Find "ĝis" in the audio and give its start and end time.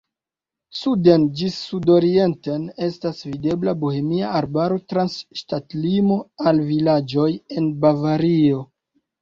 1.41-1.57